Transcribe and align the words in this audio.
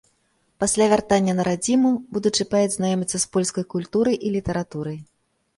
Пасля 0.61 0.85
вяртання 0.93 1.35
на 1.39 1.43
радзіму 1.49 1.91
будучы 2.17 2.47
паэт 2.53 2.69
знаёміцца 2.79 3.17
з 3.25 3.31
польскай 3.37 3.65
культурай 3.75 4.15
і 4.29 4.33
літаратурай. 4.39 4.99